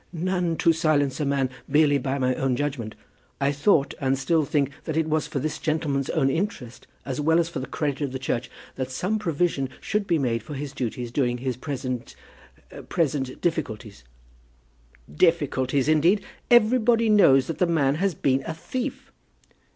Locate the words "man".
1.27-1.47, 17.67-17.93